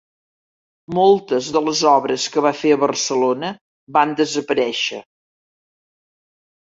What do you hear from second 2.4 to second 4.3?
va fer a Barcelona van